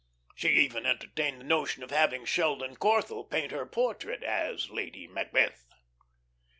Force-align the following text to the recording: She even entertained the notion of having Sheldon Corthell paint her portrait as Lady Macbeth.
She 0.33 0.47
even 0.49 0.87
entertained 0.87 1.39
the 1.41 1.45
notion 1.45 1.83
of 1.83 1.91
having 1.91 2.25
Sheldon 2.25 2.75
Corthell 2.77 3.29
paint 3.29 3.51
her 3.51 3.67
portrait 3.67 4.23
as 4.23 4.67
Lady 4.71 5.05
Macbeth. 5.05 5.67